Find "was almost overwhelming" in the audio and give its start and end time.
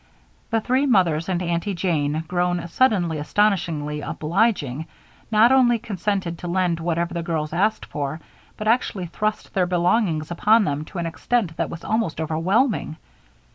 11.69-12.95